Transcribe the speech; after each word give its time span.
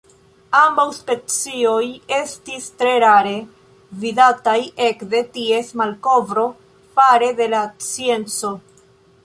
Ambaŭ 0.59 0.85
specioj 0.99 1.81
estis 2.19 2.65
tre 2.79 2.95
rare 3.03 3.35
vidataj 4.05 4.57
ekde 4.87 5.21
ties 5.37 5.69
malkovro 5.83 6.47
fare 6.99 7.29
de 7.43 7.51
la 7.55 7.61
scienco. 7.91 8.55